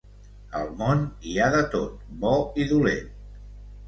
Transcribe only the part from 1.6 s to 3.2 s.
tot, bo i dolent.